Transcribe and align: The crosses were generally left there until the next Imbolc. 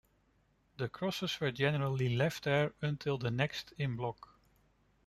The 0.77 0.89
crosses 0.89 1.39
were 1.39 1.51
generally 1.51 2.15
left 2.15 2.45
there 2.45 2.73
until 2.81 3.19
the 3.19 3.29
next 3.29 3.71
Imbolc. 3.77 4.17